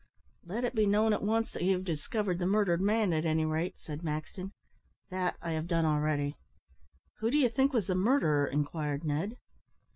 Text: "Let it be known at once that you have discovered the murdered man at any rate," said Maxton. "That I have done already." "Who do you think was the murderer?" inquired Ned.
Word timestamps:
"Let 0.43 0.63
it 0.63 0.73
be 0.73 0.87
known 0.87 1.13
at 1.13 1.21
once 1.21 1.51
that 1.51 1.61
you 1.61 1.73
have 1.73 1.83
discovered 1.83 2.39
the 2.39 2.47
murdered 2.47 2.81
man 2.81 3.13
at 3.13 3.23
any 3.23 3.45
rate," 3.45 3.75
said 3.77 4.01
Maxton. 4.01 4.51
"That 5.11 5.35
I 5.43 5.51
have 5.51 5.67
done 5.67 5.85
already." 5.85 6.33
"Who 7.19 7.29
do 7.29 7.37
you 7.37 7.49
think 7.49 7.71
was 7.71 7.85
the 7.85 7.93
murderer?" 7.93 8.47
inquired 8.47 9.03
Ned. 9.03 9.37